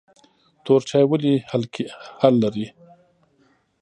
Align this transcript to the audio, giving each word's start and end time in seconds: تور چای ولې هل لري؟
تور 0.65 0.81
چای 0.89 1.05
ولې 1.07 1.33
هل 2.21 2.33
لري؟ 2.43 2.67